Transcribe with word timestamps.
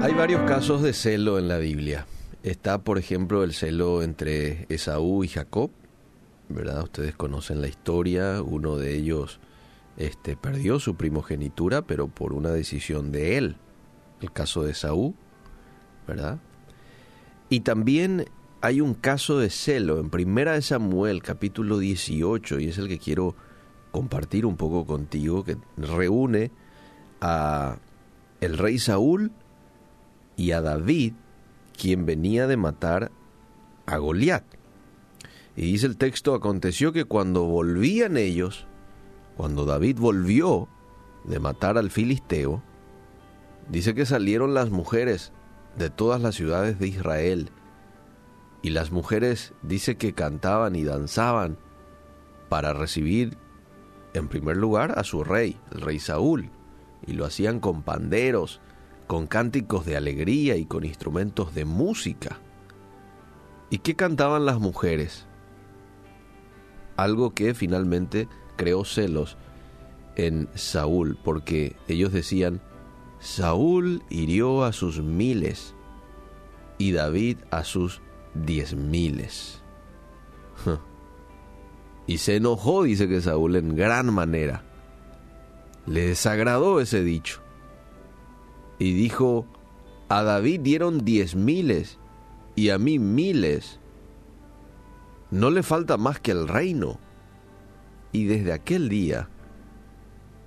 Hay 0.00 0.14
varios 0.14 0.42
casos 0.42 0.82
de 0.82 0.92
celo 0.92 1.38
en 1.38 1.48
la 1.48 1.58
Biblia. 1.58 2.06
Está, 2.42 2.78
por 2.78 2.98
ejemplo, 2.98 3.42
el 3.42 3.52
celo 3.52 4.02
entre 4.02 4.66
Esaú 4.68 5.24
y 5.24 5.28
Jacob, 5.28 5.70
¿verdad? 6.48 6.84
Ustedes 6.84 7.16
conocen 7.16 7.60
la 7.60 7.68
historia, 7.68 8.42
uno 8.42 8.76
de 8.76 8.96
ellos 8.96 9.40
este, 9.96 10.36
perdió 10.36 10.78
su 10.78 10.94
primogenitura, 10.94 11.82
pero 11.82 12.08
por 12.08 12.32
una 12.32 12.50
decisión 12.50 13.10
de 13.10 13.38
él, 13.38 13.56
el 14.20 14.32
caso 14.32 14.62
de 14.62 14.70
Esaú, 14.70 15.14
¿verdad? 16.06 16.38
Y 17.48 17.60
también 17.60 18.26
hay 18.60 18.80
un 18.80 18.94
caso 18.94 19.38
de 19.38 19.50
celo 19.50 19.98
en 19.98 20.10
Primera 20.10 20.52
de 20.52 20.62
Samuel, 20.62 21.22
capítulo 21.22 21.78
18, 21.78 22.60
y 22.60 22.68
es 22.68 22.78
el 22.78 22.88
que 22.88 22.98
quiero 22.98 23.34
compartir 23.90 24.46
un 24.46 24.56
poco 24.56 24.86
contigo, 24.86 25.44
que 25.44 25.56
reúne 25.76 26.50
a 27.20 27.78
el 28.40 28.56
rey 28.56 28.78
Saúl 28.78 29.32
y 30.38 30.52
a 30.52 30.62
David, 30.62 31.12
quien 31.76 32.06
venía 32.06 32.46
de 32.46 32.56
matar 32.56 33.10
a 33.84 33.98
Goliat. 33.98 34.44
Y 35.56 35.72
dice 35.72 35.86
el 35.86 35.98
texto, 35.98 36.32
aconteció 36.32 36.92
que 36.92 37.04
cuando 37.04 37.44
volvían 37.44 38.16
ellos, 38.16 38.66
cuando 39.36 39.66
David 39.66 39.98
volvió 39.98 40.68
de 41.24 41.40
matar 41.40 41.76
al 41.76 41.90
filisteo, 41.90 42.62
dice 43.68 43.94
que 43.94 44.06
salieron 44.06 44.54
las 44.54 44.70
mujeres 44.70 45.32
de 45.76 45.90
todas 45.90 46.22
las 46.22 46.36
ciudades 46.36 46.78
de 46.78 46.86
Israel. 46.86 47.50
Y 48.62 48.70
las 48.70 48.92
mujeres 48.92 49.52
dice 49.62 49.96
que 49.96 50.14
cantaban 50.14 50.76
y 50.76 50.84
danzaban 50.84 51.58
para 52.48 52.72
recibir 52.72 53.36
en 54.14 54.28
primer 54.28 54.56
lugar 54.56 54.96
a 54.96 55.02
su 55.02 55.24
rey, 55.24 55.56
el 55.72 55.80
rey 55.80 55.98
Saúl, 55.98 56.50
y 57.06 57.14
lo 57.14 57.24
hacían 57.24 57.58
con 57.58 57.82
panderos, 57.82 58.60
con 59.08 59.26
cánticos 59.26 59.84
de 59.86 59.96
alegría 59.96 60.56
y 60.56 60.66
con 60.66 60.84
instrumentos 60.84 61.54
de 61.54 61.64
música. 61.64 62.38
¿Y 63.70 63.78
qué 63.78 63.96
cantaban 63.96 64.46
las 64.46 64.60
mujeres? 64.60 65.26
Algo 66.96 67.34
que 67.34 67.54
finalmente 67.54 68.28
creó 68.56 68.84
celos 68.84 69.36
en 70.14 70.48
Saúl, 70.54 71.18
porque 71.24 71.74
ellos 71.88 72.12
decían, 72.12 72.60
Saúl 73.18 74.02
hirió 74.10 74.64
a 74.64 74.72
sus 74.72 75.02
miles 75.02 75.74
y 76.76 76.92
David 76.92 77.38
a 77.50 77.64
sus 77.64 78.00
diez 78.34 78.74
miles. 78.76 79.62
Y 82.08 82.16
se 82.16 82.36
enojó, 82.36 82.84
dice 82.84 83.06
que 83.06 83.20
Saúl, 83.20 83.56
en 83.56 83.76
gran 83.76 84.14
manera. 84.14 84.64
Le 85.84 86.06
desagradó 86.06 86.80
ese 86.80 87.04
dicho. 87.04 87.42
Y 88.78 88.92
dijo, 88.92 89.46
a 90.08 90.22
David 90.22 90.60
dieron 90.60 91.04
diez 91.04 91.34
miles 91.34 91.98
y 92.54 92.70
a 92.70 92.78
mí 92.78 92.98
miles. 92.98 93.80
No 95.30 95.50
le 95.50 95.62
falta 95.62 95.96
más 95.96 96.20
que 96.20 96.30
el 96.30 96.48
reino. 96.48 96.98
Y 98.12 98.24
desde 98.24 98.52
aquel 98.52 98.88
día, 98.88 99.28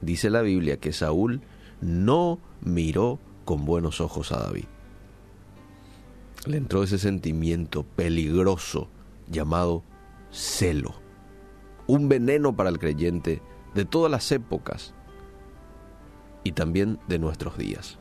dice 0.02 0.30
la 0.30 0.42
Biblia, 0.42 0.78
que 0.78 0.94
Saúl 0.94 1.42
no 1.82 2.40
miró 2.62 3.20
con 3.46 3.66
buenos 3.66 4.02
ojos 4.02 4.32
a 4.32 4.40
David. 4.40 4.66
Le 6.46 6.58
entró 6.58 6.84
ese 6.84 6.98
sentimiento 6.98 7.84
peligroso 7.84 8.90
llamado 9.30 9.84
celo, 10.32 10.96
un 11.88 12.10
veneno 12.10 12.56
para 12.56 12.70
el 12.70 12.80
creyente 12.80 13.42
de 13.76 13.86
todas 13.86 14.12
las 14.12 14.32
épocas 14.32 14.94
y 16.44 16.54
también 16.54 17.00
de 17.08 17.20
nuestros 17.20 17.58
días. 17.58 18.00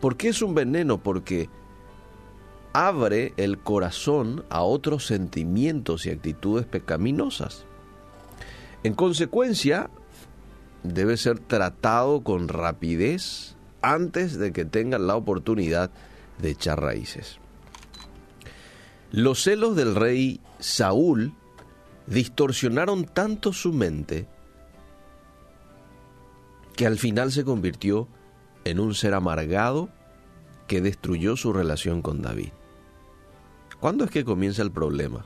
¿Por 0.00 0.16
qué 0.16 0.28
es 0.28 0.42
un 0.42 0.54
veneno? 0.54 0.98
Porque 0.98 1.48
abre 2.72 3.32
el 3.36 3.58
corazón 3.58 4.44
a 4.50 4.62
otros 4.62 5.06
sentimientos 5.06 6.06
y 6.06 6.10
actitudes 6.10 6.66
pecaminosas. 6.66 7.64
En 8.84 8.94
consecuencia, 8.94 9.90
debe 10.82 11.16
ser 11.16 11.40
tratado 11.40 12.22
con 12.22 12.48
rapidez 12.48 13.56
antes 13.82 14.38
de 14.38 14.52
que 14.52 14.64
tengan 14.64 15.06
la 15.06 15.16
oportunidad 15.16 15.90
de 16.40 16.50
echar 16.50 16.80
raíces. 16.80 17.38
Los 19.10 19.42
celos 19.42 19.74
del 19.74 19.94
rey 19.94 20.40
Saúl 20.58 21.32
distorsionaron 22.06 23.04
tanto 23.04 23.52
su 23.52 23.72
mente 23.72 24.28
que 26.76 26.86
al 26.86 26.98
final 26.98 27.32
se 27.32 27.44
convirtió 27.44 28.06
en 28.70 28.80
un 28.80 28.94
ser 28.94 29.14
amargado 29.14 29.88
que 30.66 30.80
destruyó 30.80 31.36
su 31.36 31.52
relación 31.52 32.02
con 32.02 32.22
David. 32.22 32.50
¿Cuándo 33.80 34.04
es 34.04 34.10
que 34.10 34.24
comienza 34.24 34.62
el 34.62 34.70
problema? 34.70 35.24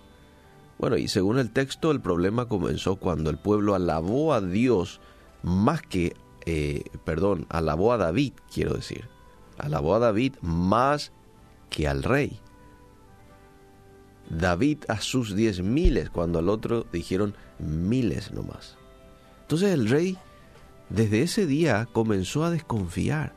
Bueno, 0.79 0.97
y 0.97 1.09
según 1.09 1.39
el 1.39 1.51
texto, 1.53 1.91
el 1.91 2.01
problema 2.01 2.49
comenzó 2.49 2.97
cuando 2.97 3.31
el 3.31 3.39
pueblo 3.39 3.75
alabó 3.75 4.35
a 4.35 4.41
Dios 4.41 5.01
más 5.43 5.83
que, 5.83 6.17
eh, 6.45 6.85
perdón, 7.05 7.47
alabó 7.49 7.93
a 7.93 7.99
David, 7.99 8.33
quiero 8.53 8.75
decir. 8.75 9.09
Alabó 9.59 9.95
a 9.95 10.01
David 10.01 10.35
más 10.41 11.13
que 11.71 11.89
al 11.89 12.03
rey. 12.03 12.41
David 14.29 14.79
a 14.89 15.01
sus 15.01 15.35
diez 15.35 15.63
miles, 15.63 16.11
cuando 16.11 16.39
al 16.39 16.49
otro 16.49 16.87
dijeron 16.93 17.35
miles 17.59 18.33
nomás. 18.33 18.77
Entonces 19.43 19.73
el 19.73 19.89
rey 19.89 20.17
desde 20.93 21.23
ese 21.23 21.47
día 21.47 21.89
comenzó 21.93 22.45
a 22.45 22.51
desconfiar. 22.51 23.35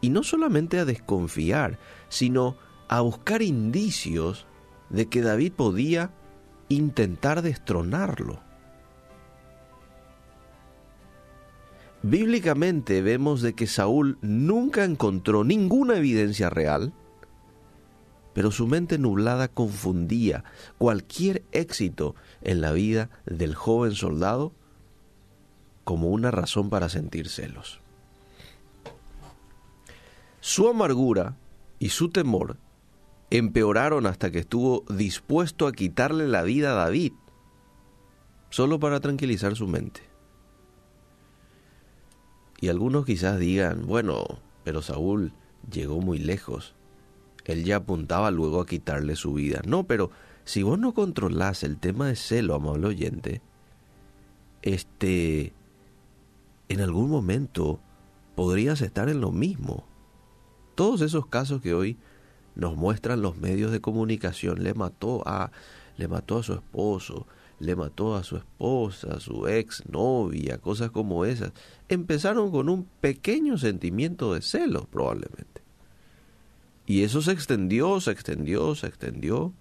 Y 0.00 0.10
no 0.10 0.22
solamente 0.22 0.78
a 0.78 0.84
desconfiar, 0.84 1.78
sino 2.08 2.56
a 2.88 3.00
buscar 3.00 3.42
indicios 3.42 4.46
de 4.90 5.06
que 5.06 5.22
David 5.22 5.52
podía 5.52 6.10
intentar 6.68 7.42
destronarlo. 7.42 8.40
Bíblicamente 12.02 13.00
vemos 13.00 13.40
de 13.40 13.54
que 13.54 13.66
Saúl 13.66 14.18
nunca 14.20 14.84
encontró 14.84 15.42
ninguna 15.42 15.96
evidencia 15.96 16.50
real, 16.50 16.92
pero 18.34 18.50
su 18.50 18.66
mente 18.66 18.98
nublada 18.98 19.48
confundía 19.48 20.44
cualquier 20.76 21.44
éxito 21.52 22.14
en 22.42 22.60
la 22.60 22.72
vida 22.72 23.08
del 23.24 23.54
joven 23.54 23.92
soldado 23.92 24.52
como 25.84 26.08
una 26.08 26.30
razón 26.30 26.70
para 26.70 26.88
sentir 26.88 27.28
celos. 27.28 27.80
Su 30.40 30.68
amargura 30.68 31.36
y 31.78 31.90
su 31.90 32.10
temor 32.10 32.56
empeoraron 33.30 34.06
hasta 34.06 34.30
que 34.30 34.40
estuvo 34.40 34.84
dispuesto 34.88 35.66
a 35.66 35.72
quitarle 35.72 36.28
la 36.28 36.42
vida 36.42 36.72
a 36.72 36.84
David, 36.84 37.12
solo 38.50 38.78
para 38.78 39.00
tranquilizar 39.00 39.56
su 39.56 39.66
mente. 39.66 40.02
Y 42.60 42.68
algunos 42.68 43.04
quizás 43.04 43.38
digan, 43.38 43.86
bueno, 43.86 44.24
pero 44.62 44.80
Saúl 44.82 45.32
llegó 45.70 46.00
muy 46.00 46.18
lejos. 46.18 46.74
Él 47.44 47.64
ya 47.64 47.76
apuntaba 47.76 48.30
luego 48.30 48.60
a 48.60 48.66
quitarle 48.66 49.16
su 49.16 49.34
vida. 49.34 49.60
No, 49.66 49.84
pero 49.84 50.10
si 50.44 50.62
vos 50.62 50.78
no 50.78 50.94
controlás 50.94 51.62
el 51.62 51.78
tema 51.78 52.06
de 52.06 52.16
celo, 52.16 52.54
amable 52.54 52.86
oyente, 52.86 53.42
este, 54.62 55.52
en 56.68 56.80
algún 56.80 57.10
momento 57.10 57.80
podrías 58.34 58.80
estar 58.80 59.08
en 59.08 59.20
lo 59.20 59.32
mismo. 59.32 59.86
Todos 60.74 61.00
esos 61.02 61.26
casos 61.26 61.60
que 61.60 61.74
hoy 61.74 61.98
nos 62.54 62.76
muestran 62.76 63.22
los 63.22 63.36
medios 63.36 63.72
de 63.72 63.80
comunicación, 63.80 64.62
le 64.62 64.74
mató 64.74 65.22
a 65.26 65.50
le 65.96 66.08
mató 66.08 66.38
a 66.38 66.42
su 66.42 66.54
esposo, 66.54 67.26
le 67.60 67.76
mató 67.76 68.16
a 68.16 68.24
su 68.24 68.36
esposa, 68.36 69.14
a 69.14 69.20
su 69.20 69.46
ex 69.46 69.88
novia, 69.88 70.58
cosas 70.58 70.90
como 70.90 71.24
esas. 71.24 71.52
Empezaron 71.88 72.50
con 72.50 72.68
un 72.68 72.88
pequeño 73.00 73.58
sentimiento 73.58 74.34
de 74.34 74.42
celos 74.42 74.86
probablemente. 74.86 75.62
Y 76.86 77.02
eso 77.04 77.22
se 77.22 77.32
extendió, 77.32 78.00
se 78.00 78.10
extendió, 78.10 78.74
se 78.74 78.88
extendió 78.88 79.52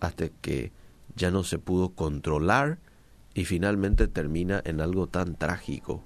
hasta 0.00 0.28
que 0.28 0.72
ya 1.14 1.30
no 1.30 1.44
se 1.44 1.58
pudo 1.58 1.90
controlar 1.90 2.78
y 3.34 3.44
finalmente 3.44 4.08
termina 4.08 4.62
en 4.64 4.80
algo 4.80 5.06
tan 5.06 5.36
trágico 5.36 6.02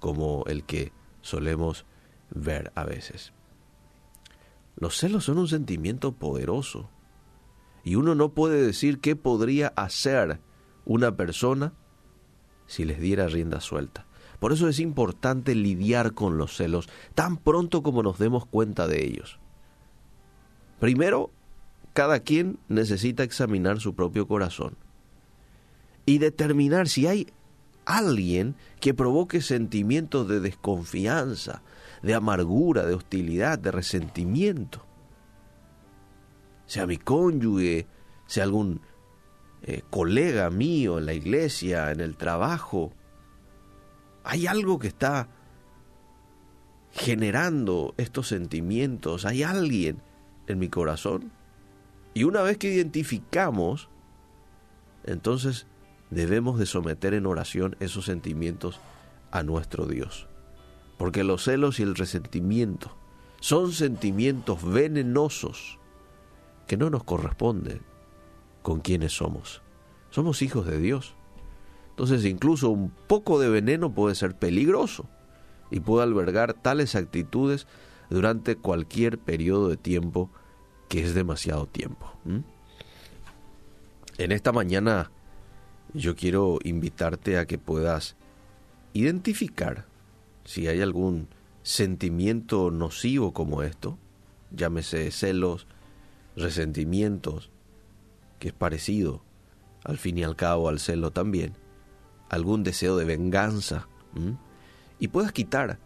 como 0.00 0.44
el 0.46 0.64
que 0.64 0.92
solemos 1.20 1.86
ver 2.30 2.72
a 2.74 2.84
veces. 2.84 3.32
Los 4.76 4.98
celos 4.98 5.24
son 5.24 5.38
un 5.38 5.48
sentimiento 5.48 6.12
poderoso 6.12 6.90
y 7.82 7.94
uno 7.94 8.14
no 8.14 8.34
puede 8.34 8.64
decir 8.64 9.00
qué 9.00 9.16
podría 9.16 9.68
hacer 9.68 10.40
una 10.84 11.16
persona 11.16 11.72
si 12.66 12.84
les 12.84 13.00
diera 13.00 13.28
rienda 13.28 13.60
suelta. 13.60 14.06
Por 14.38 14.52
eso 14.52 14.68
es 14.68 14.80
importante 14.80 15.54
lidiar 15.54 16.12
con 16.12 16.36
los 16.36 16.56
celos 16.56 16.88
tan 17.14 17.38
pronto 17.38 17.82
como 17.82 18.02
nos 18.02 18.18
demos 18.18 18.44
cuenta 18.44 18.86
de 18.86 19.04
ellos. 19.04 19.38
Primero, 20.78 21.30
cada 21.94 22.20
quien 22.20 22.58
necesita 22.68 23.22
examinar 23.22 23.80
su 23.80 23.94
propio 23.94 24.28
corazón 24.28 24.76
y 26.04 26.18
determinar 26.18 26.88
si 26.88 27.06
hay 27.06 27.28
alguien 27.86 28.56
que 28.80 28.92
provoque 28.92 29.40
sentimientos 29.40 30.28
de 30.28 30.40
desconfianza, 30.40 31.62
de 32.02 32.14
amargura, 32.14 32.84
de 32.84 32.94
hostilidad, 32.94 33.58
de 33.58 33.70
resentimiento. 33.70 34.84
Sea 36.66 36.86
mi 36.86 36.98
cónyuge, 36.98 37.86
sea 38.26 38.44
algún 38.44 38.80
eh, 39.62 39.82
colega 39.88 40.50
mío 40.50 40.98
en 40.98 41.06
la 41.06 41.14
iglesia, 41.14 41.90
en 41.92 42.00
el 42.00 42.16
trabajo. 42.16 42.92
Hay 44.24 44.46
algo 44.46 44.78
que 44.78 44.88
está 44.88 45.28
generando 46.92 47.94
estos 47.96 48.28
sentimientos. 48.28 49.24
Hay 49.24 49.42
alguien 49.42 50.02
en 50.48 50.58
mi 50.58 50.68
corazón. 50.68 51.30
Y 52.14 52.24
una 52.24 52.42
vez 52.42 52.58
que 52.58 52.72
identificamos, 52.72 53.88
entonces 55.04 55.66
debemos 56.10 56.58
de 56.58 56.66
someter 56.66 57.14
en 57.14 57.26
oración 57.26 57.76
esos 57.80 58.04
sentimientos 58.04 58.80
a 59.30 59.42
nuestro 59.42 59.86
Dios. 59.86 60.26
Porque 60.98 61.24
los 61.24 61.44
celos 61.44 61.78
y 61.80 61.82
el 61.82 61.94
resentimiento 61.94 62.96
son 63.40 63.72
sentimientos 63.72 64.64
venenosos 64.64 65.78
que 66.66 66.76
no 66.76 66.90
nos 66.90 67.04
corresponden 67.04 67.82
con 68.62 68.80
quienes 68.80 69.12
somos. 69.12 69.62
Somos 70.10 70.42
hijos 70.42 70.66
de 70.66 70.78
Dios. 70.78 71.14
Entonces 71.90 72.24
incluso 72.24 72.70
un 72.70 72.90
poco 72.90 73.38
de 73.38 73.48
veneno 73.48 73.92
puede 73.94 74.14
ser 74.14 74.36
peligroso 74.36 75.08
y 75.70 75.80
puede 75.80 76.04
albergar 76.04 76.54
tales 76.54 76.94
actitudes 76.94 77.66
durante 78.10 78.56
cualquier 78.56 79.18
periodo 79.18 79.68
de 79.68 79.76
tiempo 79.76 80.30
que 80.88 81.02
es 81.02 81.14
demasiado 81.14 81.66
tiempo. 81.66 82.12
En 84.18 84.32
esta 84.32 84.52
mañana 84.52 85.10
yo 85.96 86.14
quiero 86.14 86.58
invitarte 86.62 87.38
a 87.38 87.46
que 87.46 87.58
puedas 87.58 88.16
identificar 88.92 89.86
si 90.44 90.68
hay 90.68 90.80
algún 90.80 91.28
sentimiento 91.62 92.70
nocivo 92.70 93.32
como 93.32 93.62
esto, 93.62 93.98
llámese 94.50 95.10
celos, 95.10 95.66
resentimientos, 96.36 97.50
que 98.38 98.48
es 98.48 98.54
parecido 98.54 99.22
al 99.84 99.98
fin 99.98 100.18
y 100.18 100.22
al 100.22 100.36
cabo 100.36 100.68
al 100.68 100.80
celo 100.80 101.10
también, 101.10 101.54
algún 102.28 102.62
deseo 102.62 102.96
de 102.96 103.04
venganza, 103.04 103.88
y 104.98 105.08
puedas 105.08 105.32
quitar 105.32 105.78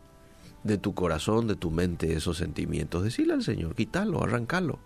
de 0.65 0.79
tu 0.79 0.95
corazón, 0.95 1.47
de 1.47 1.57
tu 1.57 1.71
mente 1.71 2.13
esos 2.15 2.37
sentimientos. 2.37 3.03
Decirle 3.03 3.35
al 3.35 3.43
Señor, 3.43 3.75
quítalo, 3.75 4.23
arrancalo, 4.23 4.79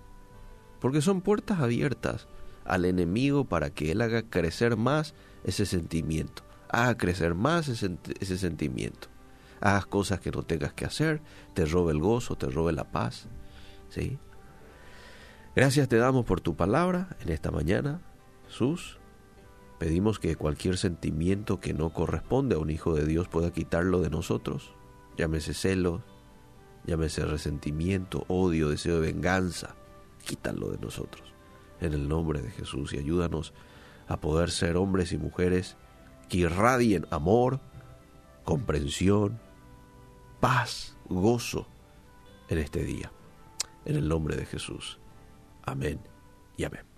porque 0.80 1.00
son 1.00 1.20
puertas 1.20 1.60
abiertas 1.60 2.26
al 2.64 2.84
enemigo 2.84 3.44
para 3.44 3.70
que 3.70 3.92
él 3.92 4.00
haga 4.00 4.22
crecer 4.22 4.76
más 4.76 5.14
ese 5.44 5.66
sentimiento, 5.66 6.42
haga 6.68 6.96
crecer 6.96 7.34
más 7.34 7.68
ese, 7.68 8.38
sentimiento. 8.38 9.08
Hagas 9.60 9.86
cosas 9.86 10.20
que 10.20 10.30
no 10.30 10.42
tengas 10.42 10.72
que 10.72 10.84
hacer, 10.84 11.22
te 11.54 11.64
robe 11.64 11.92
el 11.92 12.00
gozo, 12.00 12.36
te 12.36 12.48
robe 12.48 12.72
la 12.72 12.84
paz. 12.84 13.28
¿sí? 13.88 14.18
Gracias 15.56 15.88
te 15.88 15.96
damos 15.96 16.24
por 16.24 16.40
tu 16.40 16.56
palabra 16.56 17.16
en 17.20 17.30
esta 17.30 17.50
mañana, 17.50 18.00
Jesús. 18.48 18.98
Pedimos 19.78 20.18
que 20.18 20.36
cualquier 20.36 20.76
sentimiento 20.76 21.60
que 21.60 21.74
no 21.74 21.90
corresponde 21.90 22.56
a 22.56 22.58
un 22.58 22.70
hijo 22.70 22.94
de 22.94 23.06
Dios 23.06 23.28
pueda 23.28 23.52
quitarlo 23.52 24.00
de 24.00 24.10
nosotros. 24.10 24.74
Llámese 25.16 25.54
celos, 25.54 26.02
llámese 26.86 27.24
resentimiento, 27.24 28.24
odio, 28.28 28.68
deseo 28.68 29.00
de 29.00 29.12
venganza. 29.12 29.74
Quítalo 30.24 30.70
de 30.70 30.78
nosotros. 30.78 31.33
En 31.84 31.92
el 31.92 32.08
nombre 32.08 32.40
de 32.40 32.50
Jesús 32.50 32.94
y 32.94 32.98
ayúdanos 32.98 33.52
a 34.08 34.18
poder 34.18 34.50
ser 34.50 34.78
hombres 34.78 35.12
y 35.12 35.18
mujeres 35.18 35.76
que 36.30 36.38
irradien 36.38 37.06
amor, 37.10 37.60
comprensión, 38.42 39.38
paz, 40.40 40.96
gozo 41.10 41.66
en 42.48 42.56
este 42.56 42.84
día. 42.84 43.12
En 43.84 43.96
el 43.96 44.08
nombre 44.08 44.34
de 44.34 44.46
Jesús. 44.46 44.98
Amén 45.62 46.00
y 46.56 46.64
amén. 46.64 46.93